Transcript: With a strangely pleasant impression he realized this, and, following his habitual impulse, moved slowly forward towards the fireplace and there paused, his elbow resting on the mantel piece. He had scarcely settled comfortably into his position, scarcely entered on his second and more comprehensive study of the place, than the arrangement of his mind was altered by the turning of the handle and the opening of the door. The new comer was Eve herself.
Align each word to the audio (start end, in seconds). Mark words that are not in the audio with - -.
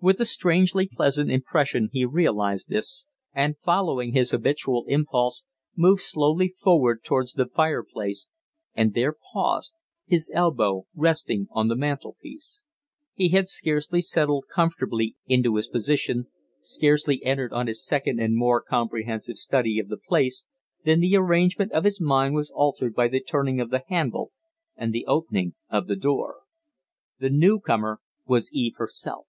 With 0.00 0.20
a 0.20 0.24
strangely 0.24 0.86
pleasant 0.86 1.28
impression 1.28 1.88
he 1.92 2.04
realized 2.04 2.68
this, 2.68 3.08
and, 3.32 3.58
following 3.58 4.12
his 4.12 4.30
habitual 4.30 4.84
impulse, 4.86 5.42
moved 5.76 6.02
slowly 6.02 6.54
forward 6.56 7.02
towards 7.02 7.32
the 7.32 7.46
fireplace 7.46 8.28
and 8.76 8.94
there 8.94 9.12
paused, 9.32 9.72
his 10.06 10.30
elbow 10.32 10.86
resting 10.94 11.48
on 11.50 11.66
the 11.66 11.74
mantel 11.74 12.16
piece. 12.22 12.62
He 13.14 13.30
had 13.30 13.48
scarcely 13.48 14.00
settled 14.00 14.44
comfortably 14.48 15.16
into 15.26 15.56
his 15.56 15.66
position, 15.66 16.28
scarcely 16.60 17.20
entered 17.24 17.52
on 17.52 17.66
his 17.66 17.84
second 17.84 18.20
and 18.20 18.36
more 18.36 18.62
comprehensive 18.62 19.36
study 19.36 19.80
of 19.80 19.88
the 19.88 19.96
place, 19.98 20.44
than 20.84 21.00
the 21.00 21.16
arrangement 21.16 21.72
of 21.72 21.82
his 21.82 22.00
mind 22.00 22.36
was 22.36 22.52
altered 22.54 22.94
by 22.94 23.08
the 23.08 23.20
turning 23.20 23.60
of 23.60 23.70
the 23.70 23.82
handle 23.88 24.30
and 24.76 24.92
the 24.92 25.06
opening 25.06 25.54
of 25.68 25.88
the 25.88 25.96
door. 25.96 26.42
The 27.18 27.30
new 27.30 27.58
comer 27.58 27.98
was 28.26 28.48
Eve 28.52 28.74
herself. 28.76 29.24